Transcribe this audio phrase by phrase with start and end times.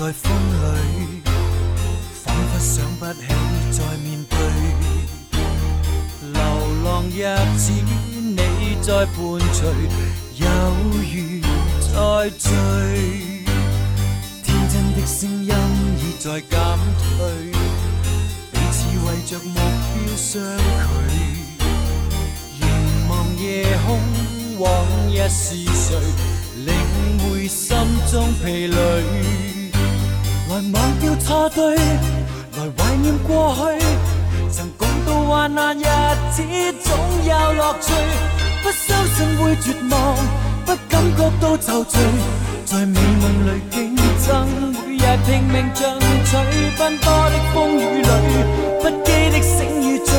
[0.00, 1.20] 在风里，
[2.24, 3.20] 仿佛想不起
[3.70, 4.38] 再面对。
[6.32, 6.40] 流
[6.82, 7.20] 浪日
[7.58, 7.70] 子，
[8.14, 8.40] 你
[8.80, 9.14] 在伴
[9.52, 9.60] 随，
[10.36, 10.46] 有
[10.96, 11.04] 如
[11.82, 11.92] 在
[12.38, 12.48] 醉。
[14.42, 15.52] 天真的声音
[15.98, 16.58] 已在减
[16.96, 17.52] 退，
[18.52, 20.40] 彼此为着目标相
[20.96, 21.12] 距。
[22.58, 22.64] 凝
[23.06, 24.00] 望夜空，
[24.60, 24.66] 往
[25.10, 26.00] 日是谁？
[26.64, 26.72] 领
[27.18, 27.76] 会心
[28.10, 28.78] 中疲累，
[30.50, 33.62] 来忘掉错对，来怀念过去。
[34.50, 35.84] 曾共度患难日
[36.32, 36.42] 子，
[36.82, 37.92] 总有乐趣。
[38.60, 40.16] 不相信会绝望，
[40.66, 41.98] 不感觉到愁绪。
[42.66, 43.94] 在美梦里竞
[44.26, 45.86] 争，每日拼命进
[46.24, 46.36] 取。
[46.76, 48.08] 奔波的风雨里，
[48.82, 50.12] 不羁的醒与醉。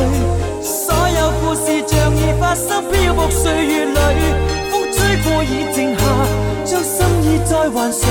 [0.63, 3.99] 所有故事像已发生，漂泊岁月里。
[4.71, 6.05] 风吹过已静下，
[6.63, 8.07] 将心意再还谁？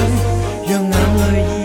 [0.68, 1.59] 让眼泪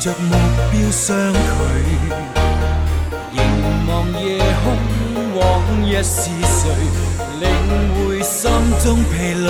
[0.00, 0.34] 着目
[0.70, 1.38] 标相距，
[3.32, 3.42] 凝
[3.86, 4.72] 望夜空，
[5.38, 5.42] 往
[5.84, 6.72] 日是谁？
[7.38, 7.44] 领
[7.94, 8.50] 会心
[8.82, 9.48] 中疲累，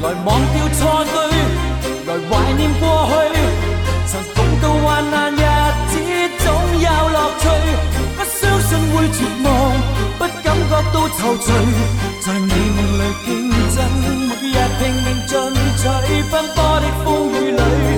[0.00, 1.16] 来忘掉错对，
[2.06, 3.12] 来怀念过去。
[4.06, 5.42] 曾共度患难日
[5.88, 5.92] 子，
[6.38, 6.46] 总
[6.78, 7.44] 有乐趣。
[8.16, 9.46] 不相信会绝望，
[10.18, 11.50] 不感觉到愁绪。
[12.20, 13.76] 在美梦里竞争，
[14.28, 15.34] 每日拼命进
[15.76, 15.82] 取，
[16.30, 17.97] 奔波的风雨里。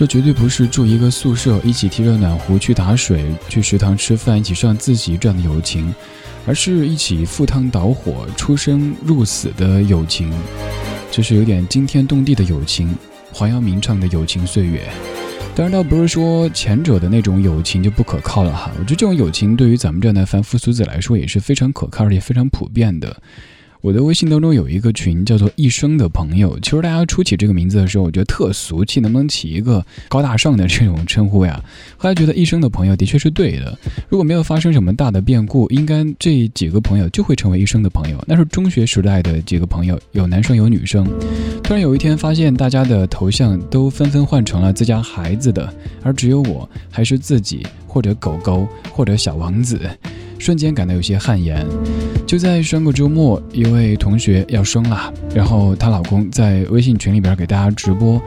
[0.00, 5.94] 这绝对不是住一个宿舍，一起提着暖壶去打水，去食堂吃饭，一起上自习这样的友情，
[6.46, 10.32] 而是一起赴汤蹈火、出生入死的友情，
[11.10, 12.96] 就是有点惊天动地的友情。
[13.30, 14.80] 黄耀明唱的《友情岁月》，
[15.54, 18.72] 当然倒不是说前者的那种友情就不可靠了哈。
[18.78, 23.14] 我觉得这种友情对于咱们这样的凡夫俗子来说也是非常可靠而且非常普遍的。
[23.82, 31.58] 我的微信当中有一个群叫做“一生的朋友”，其实大家初起这个名字的时候，我觉得特俗气，能不能起一个高大上的这种称呼呀？
[31.96, 33.78] 后来觉得“一生的朋友”的确是对的。
[34.10, 38.22] 如果没有发生什么大的变故，应该这几个朋友就会成为一生的朋友。
[38.26, 41.06] 那是中学时代的几个朋友，有男生有女生。
[41.62, 45.72] 突然有一天发现，大家的头像都纷纷换成了自家孩子的，
[46.02, 49.80] 而只有我还是自己或者狗狗或者小王子。
[50.38, 51.66] 瞬间感到有些汗颜。
[52.26, 58.18] 就在上个周末，一位同学要生了，然后她老公在微信群里边给大家直播，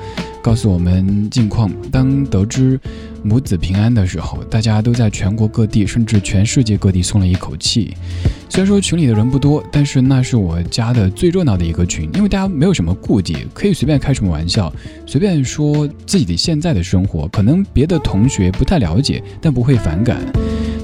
[0.44, 1.72] 告诉我们近况。
[1.90, 2.78] 当得知
[3.24, 7.96] 母子平安的时候，大家都在全国各地，甚至全世界各地松了一口气。
[8.50, 14.72] 虽然说群里的人不多，但是那是我加的最热闹的一个群，因为大家没有什么顾忌，可以随便开什么玩笑，
[15.08, 20.22] 随便说自己的现在的生活，可能别的同学不太了解，但不会反感。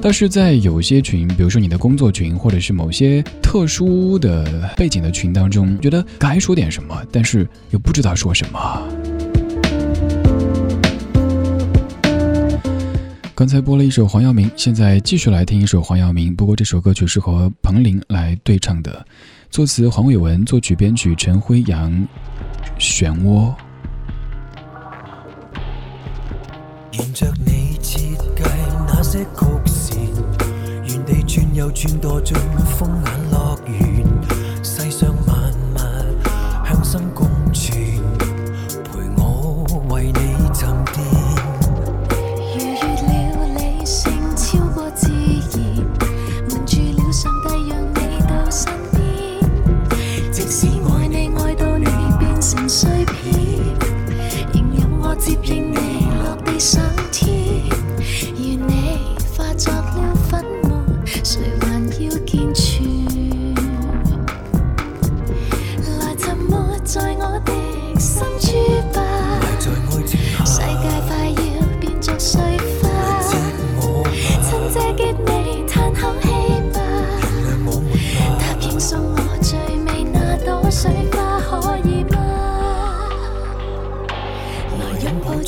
[0.02, 9.09] 但是在有些群，比如说你的工作群，或者是某些特殊的背景的群当中，觉得该说点什么，但是又不知道说什么。
[13.40, 16.36] 刚才播了一首黄耀明，现在继续来听一首黄耀明。
[16.36, 19.06] 不过这首歌曲是和彭羚来对唱的，
[19.50, 21.90] 作词黄伟文，作曲编曲陈辉阳，
[22.78, 23.56] 漩涡。
[26.92, 28.44] 沿着你设计
[28.86, 29.30] 那些曲
[29.66, 30.02] 线，
[30.86, 32.36] 原地转又转堕进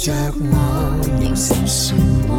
[0.02, 1.94] 着我形成漩
[2.28, 2.34] 涡，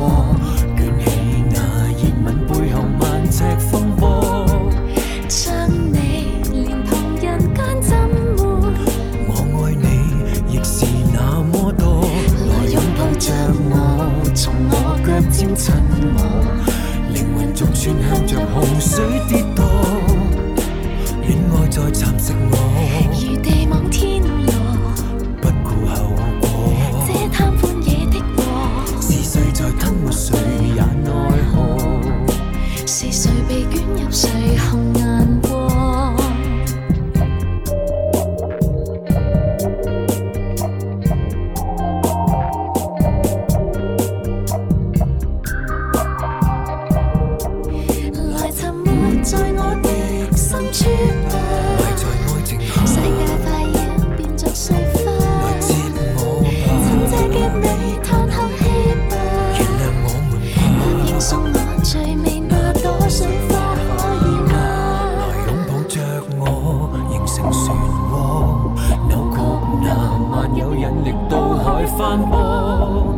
[0.77, 1.07] 卷起
[1.49, 1.57] 那
[1.93, 3.01] 热吻背后万
[3.31, 4.45] 尺风波，
[5.29, 6.91] 将你连同
[7.23, 8.35] 人间浸没。
[9.29, 9.31] 我
[9.63, 9.87] 爱你
[10.53, 10.75] 亦是
[11.15, 12.03] 那么多，
[12.49, 13.31] 来拥抱着
[13.71, 13.73] 我，
[14.35, 15.73] 从我脚尖亲
[16.17, 16.19] 我，
[17.15, 19.63] 灵魂逐串向着洪水跌堕，
[21.29, 22.57] 恋爱在蚕食我，
[70.57, 73.15] 有引力到海翻波。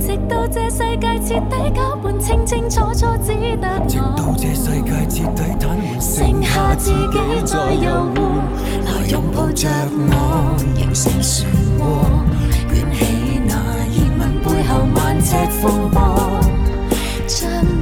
[0.00, 8.16] 直到这世界彻底搅拌，清清楚楚只得直到这世界彻底瘫痪，剩下自己在游玩，
[8.84, 11.44] 来拥抱着我，仍是漩
[11.78, 11.80] 涡，
[12.72, 13.54] 卷起那
[13.92, 16.00] 热吻背后万尺风波，
[17.26, 17.81] 将。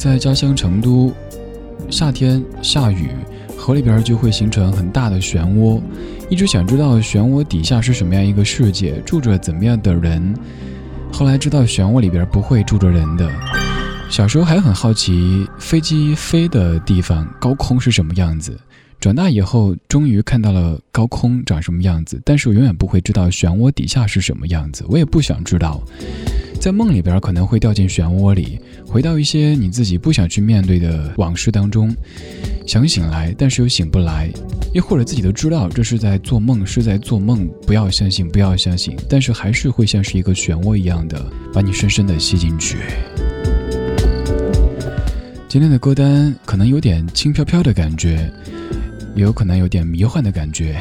[0.00, 1.12] 在家乡成都，
[1.90, 3.10] 夏天下雨，
[3.54, 5.78] 河里边就会形成很大的漩涡。
[6.30, 10.34] 一直想知道漩涡底下是什么样一个世界，住着怎么样的人。
[11.12, 13.30] 后来知道漩涡里边不会住着人的。
[14.08, 18.58] 小时候还很好奇飞机飞的地方高空是什么样子。
[18.98, 25.78] 长大以后终于看到了高空长什么样子，但是我永远不会知道漩涡底下是什么样子，我也不想知道。
[26.60, 31.96] 在梦里边可能会掉进漩涡里，回到一些你自己不想去面对的往事当中，
[32.66, 34.30] 想醒来，但是又醒不来，
[34.74, 42.76] 又或者自己都知道这是在做梦，是在做梦，不要相信，不要相信，但是还是会像是一个漩涡一样的把你深深的吸进去。
[45.48, 48.30] 今天的歌单可能有点轻飘飘的感觉，
[49.14, 50.78] 也有可能有点迷幻的感觉。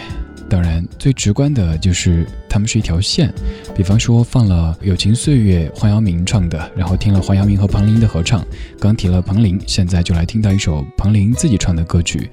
[0.49, 3.31] 当然，最直观的就是它们是一条线。
[3.75, 8.43] 比方说，放了《友情岁月》，黄耀明唱的，然后听了黄耀明和彭羚的合唱。
[8.79, 12.31] 刚提了彭羚，现在就来听到一首彭羚自己唱的歌曲。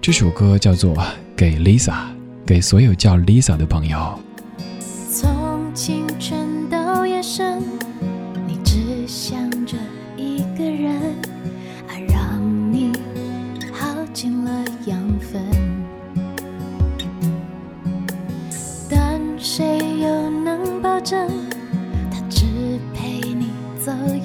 [0.00, 0.96] 这首歌叫做
[1.36, 1.90] 《给 Lisa》，
[2.44, 4.18] 给所有叫 Lisa 的朋友。
[5.10, 6.43] 从清晨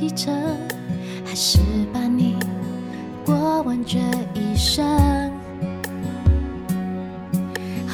[0.02, 0.34] 一程，
[1.26, 1.60] 还是
[1.94, 2.38] 把你
[3.26, 4.00] 过完这
[4.34, 4.86] 一生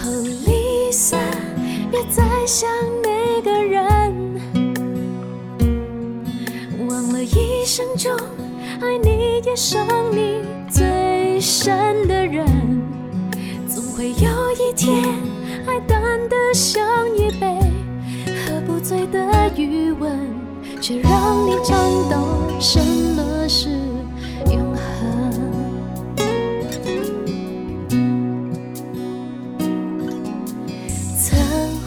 [0.03, 1.17] ？Oh Lisa，
[1.89, 2.69] 别再想
[3.03, 3.83] 那个人，
[6.87, 8.15] 忘了一生中
[8.81, 12.45] 爱你也伤你最深的人，
[13.67, 15.03] 总会有一天。
[15.67, 16.85] 爱淡得像
[17.17, 17.57] 一杯
[18.45, 20.34] 喝不醉的余温，
[20.87, 21.75] 却让你尝
[22.11, 23.69] 到什么是
[24.51, 24.85] 永恒。
[31.17, 31.35] 曾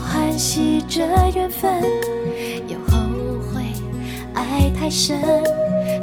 [0.02, 1.80] 欢喜这缘分，
[2.66, 2.98] 又后
[3.52, 3.62] 悔
[4.34, 5.16] 爱太深，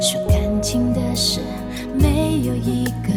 [0.00, 1.40] 说感情的事
[1.92, 3.12] 没有一个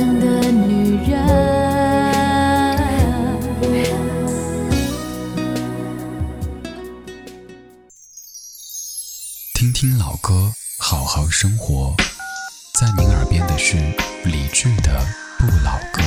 [0.00, 1.20] 正的女人。
[9.52, 11.94] 听听老歌，好好生活。
[12.78, 13.76] 在您耳边的是
[14.24, 14.98] 理智的
[15.38, 16.00] 《不老歌》。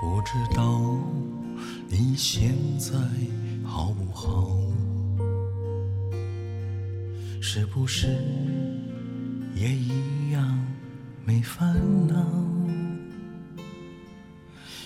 [0.00, 0.80] 不知道。
[1.88, 2.94] 你现在
[3.64, 4.56] 好不好？
[7.40, 8.06] 是不是
[9.54, 10.58] 也一样
[11.24, 11.74] 没烦
[12.06, 12.14] 恼？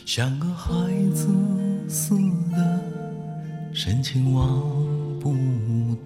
[0.07, 0.73] 像个孩
[1.12, 1.29] 子
[1.88, 2.14] 似
[2.53, 2.81] 的，
[3.75, 4.62] 深情忘
[5.21, 5.35] 不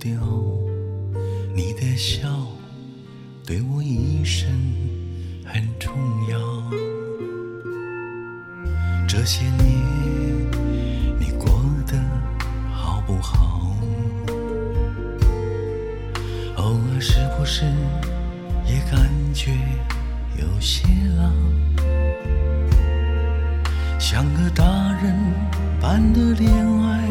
[0.00, 0.12] 掉。
[1.54, 2.28] 你的笑
[3.48, 4.46] 对我一生
[5.42, 5.90] 很重
[6.28, 6.38] 要。
[9.08, 9.64] 这些年
[11.18, 11.48] 你过
[11.86, 11.98] 得
[12.70, 13.74] 好不好？
[16.56, 17.00] 偶尔。
[17.00, 17.64] 是不是
[18.66, 19.56] 也感觉
[20.36, 20.86] 有些
[21.16, 21.30] 老？
[23.98, 24.62] 像个大
[25.02, 25.16] 人
[25.80, 26.52] 般的恋
[26.82, 27.08] 爱，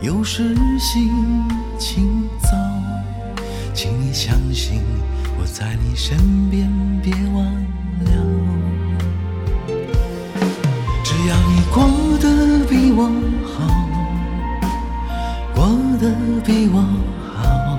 [0.00, 1.12] 有时心
[1.78, 2.58] 情糟。
[3.72, 4.82] 请你相信
[5.52, 6.16] 在你身
[6.48, 6.70] 边，
[7.02, 8.10] 别忘了。
[11.02, 11.82] 只要你过
[12.18, 13.10] 得比我
[13.44, 13.56] 好，
[15.52, 15.66] 过
[15.98, 16.14] 得
[16.44, 16.80] 比我
[17.34, 17.78] 好。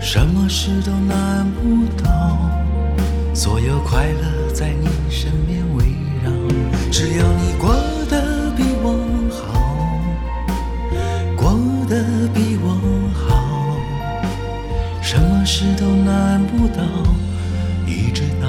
[0.00, 2.38] 什么事都难不倒，
[3.34, 5.86] 所有快乐在你身边围
[6.22, 6.30] 绕。
[6.92, 7.74] 只要你过
[15.46, 16.82] 事都难不倒，
[17.86, 18.45] 一直到。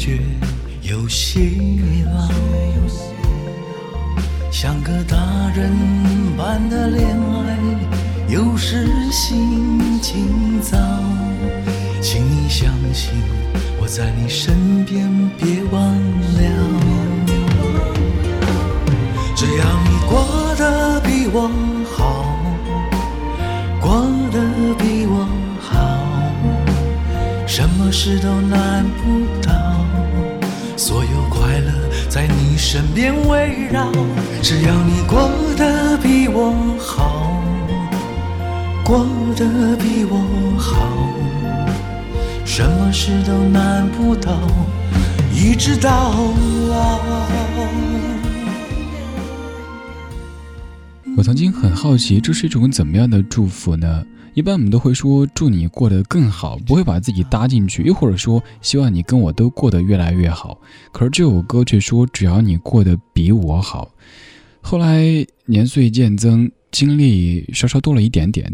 [0.00, 0.18] 觉
[0.80, 1.40] 有些
[2.06, 2.26] 老？
[4.50, 5.14] 像个大
[5.54, 5.70] 人
[6.38, 7.58] 般的恋爱，
[8.26, 10.78] 有时心情糟。
[12.00, 13.12] 请你相信
[13.78, 16.40] 我在你身边，别忘了。
[19.36, 21.50] 只要你过得比我
[21.92, 22.24] 好，
[23.78, 24.00] 过
[24.32, 24.40] 得
[24.78, 25.28] 比我
[25.60, 25.76] 好，
[27.46, 28.86] 什么事都难
[32.72, 33.90] 身边围绕，
[34.40, 37.42] 只要你过得比我好，
[38.84, 39.04] 过
[39.34, 40.86] 得比我好，
[42.44, 44.30] 什么事都难不倒，
[45.34, 46.12] 一直到
[46.68, 47.00] 老。
[51.20, 54.02] 我曾经很好奇，这是一种怎么样的祝福呢？
[54.32, 60.58] 一般我们都会说祝你过得更好，不会把自己搭进去，又或者说希望你跟我都过得越来越好。
[60.90, 63.90] 可是这首歌却说只要你过得比我好。
[64.62, 65.04] 后来
[65.44, 68.50] 年岁渐增，经历稍稍多了一点点，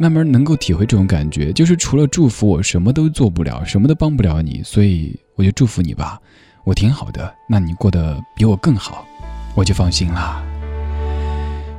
[0.00, 6.20] 慢慢能够体会这种感觉，就是除了祝福我什么都做不了，什么都帮不了你，所以我就祝福你吧，
[6.64, 9.06] 我挺好的，那你过得比我更好，
[9.54, 10.44] 我就放心啦。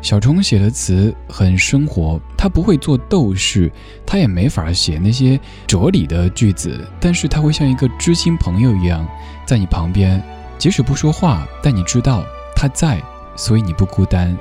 [0.02, 3.70] 小虫写的词很生活，他不会做斗士，
[4.06, 9.06] 他也没法写那些哲理的句子，但是他会像一个知心朋友一样，
[9.46, 10.24] 在你旁边，
[10.58, 12.24] 即使不说话，但你知道
[12.56, 13.02] 他在，
[13.36, 14.36] 所以你不孤单。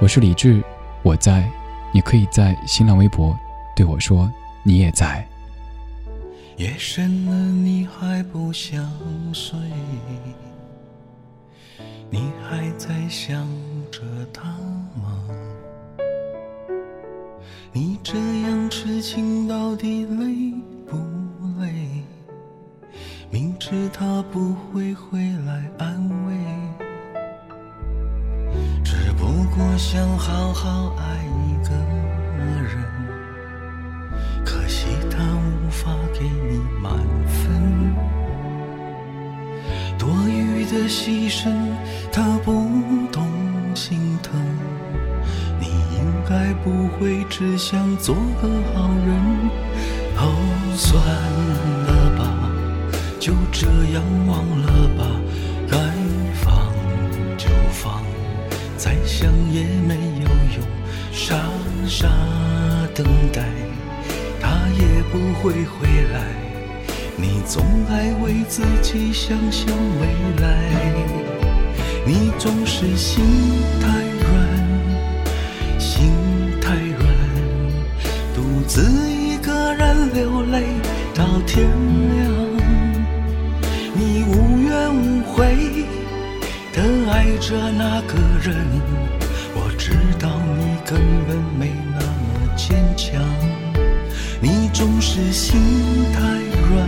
[0.00, 0.60] 我是李志，
[1.02, 1.48] 我在，
[1.92, 3.34] 你可以在新浪微博
[3.76, 4.30] 对我说
[4.64, 5.24] 你也在。
[6.56, 8.92] 夜深了，你还不想
[9.32, 9.56] 睡？
[12.10, 13.44] 你还在想
[13.90, 14.00] 着
[14.32, 14.54] 他
[17.76, 20.54] 你这样痴情到底累
[20.86, 20.96] 不
[21.60, 22.04] 累？
[23.32, 26.36] 明知他不会回来安慰，
[28.84, 31.74] 只不过想好好爱一个
[32.62, 32.78] 人。
[34.44, 36.92] 可惜他无法给你满
[37.26, 37.92] 分，
[39.98, 41.50] 多余的牺牲
[42.12, 42.52] 他不
[43.10, 43.26] 懂
[43.74, 44.40] 心疼。
[46.28, 49.14] 该不会只想做个好人。
[50.16, 50.20] 哦，
[50.76, 51.02] 算
[51.86, 52.22] 了吧，
[53.20, 55.04] 就这样忘了吧，
[55.68, 55.76] 该
[56.34, 56.72] 放
[57.36, 58.02] 就放，
[58.76, 60.64] 再想也没有用，
[61.12, 61.36] 傻
[61.86, 62.08] 傻
[62.94, 63.42] 等待。
[64.40, 66.22] 他也不会回来，
[67.16, 70.06] 你总爱为自己想象未
[70.42, 70.48] 来，
[72.06, 73.24] 你总是心
[73.80, 73.88] 太
[74.20, 74.32] 软，
[78.74, 80.64] 自一个人流泪
[81.14, 81.64] 到天
[82.10, 82.26] 亮。
[83.94, 85.86] 你无怨无悔
[86.72, 88.56] 的爱着那个人，
[89.54, 93.22] 我知道你根本没那么坚强。
[94.40, 95.56] 你总是心
[96.12, 96.20] 太
[96.68, 96.84] 软，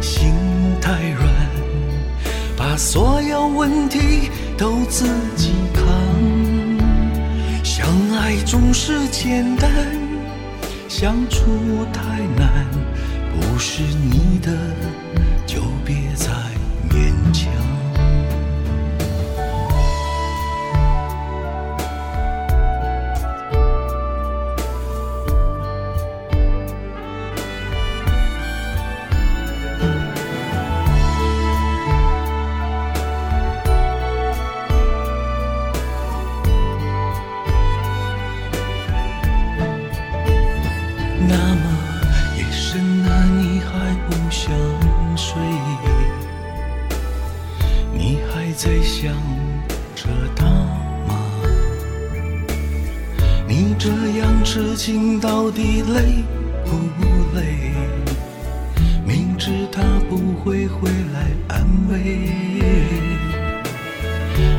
[0.00, 0.32] 心
[0.80, 1.28] 太软，
[2.56, 5.82] 把所有问题都自己扛。
[7.64, 7.84] 相
[8.16, 9.68] 爱总是简单，
[10.94, 12.66] 相处太难，
[13.32, 14.52] 不是你的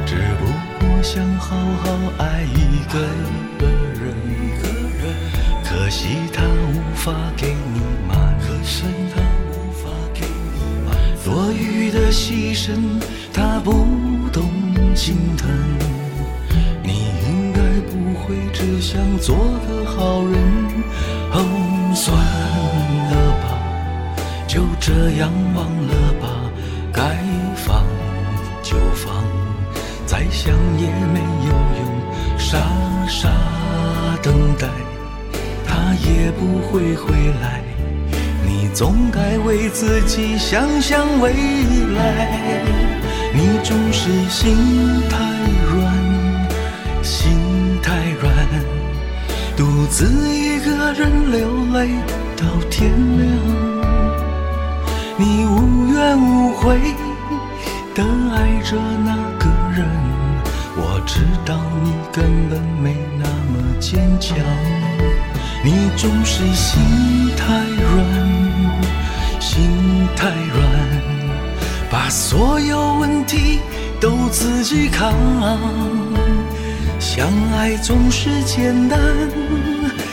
[0.05, 0.45] 只不
[0.79, 4.13] 过想好好爱一个人。
[5.63, 10.21] 可惜他无法给你满，可生他无法给
[10.53, 10.59] 你
[11.25, 13.01] 多余的牺牲，
[13.33, 13.71] 他不
[14.31, 14.49] 懂
[14.95, 15.49] 心疼。
[16.83, 17.59] 你应该
[17.89, 19.35] 不会只想做
[19.67, 20.33] 个好人。
[21.31, 21.37] 哦，
[21.95, 22.15] 算
[23.09, 23.45] 了吧，
[24.47, 26.27] 就这样忘了吧，
[26.93, 27.17] 该
[27.55, 27.83] 放，
[30.13, 32.59] 再想也没有用，傻
[33.07, 33.27] 傻
[34.21, 34.67] 等待。
[35.65, 37.63] 他也不会回来，
[38.45, 41.33] 你总该为自己想想未
[41.95, 42.61] 来。
[43.33, 44.55] 你总是心
[45.09, 45.17] 太
[45.73, 47.31] 软，心
[47.81, 48.31] 太软，
[49.57, 51.89] 独自一个人流泪
[52.37, 53.27] 到天亮。
[55.17, 56.77] 你无怨无悔
[57.95, 58.03] 的
[58.35, 59.17] 爱着那，
[61.05, 64.37] 知道你根本没那么坚强。
[65.63, 66.81] 你总是心
[67.37, 68.05] 太软，
[69.39, 70.63] 心太软，
[71.89, 73.59] 把所有问题
[74.01, 75.13] 都自己扛。
[76.99, 78.99] 相爱总是简单，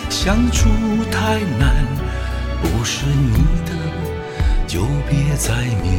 [0.09, 0.69] 相处
[1.11, 1.75] 太难。
[2.63, 3.73] 不是你的
[4.67, 5.90] 就别再勉